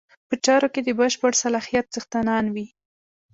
په 0.29 0.35
چارو 0.45 0.67
کې 0.73 0.81
د 0.83 0.89
بشپړ 0.99 1.31
صلاحیت 1.43 1.85
څښتنان 1.93 2.45
وي. 2.55 2.67